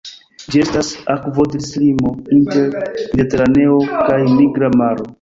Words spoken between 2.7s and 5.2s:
Mediteraneo kaj Nigra Maro.